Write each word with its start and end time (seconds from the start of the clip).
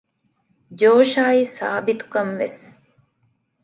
ޖޯޝާއި 0.79 1.43
ސާބިތުކަންވެސް 1.57 2.63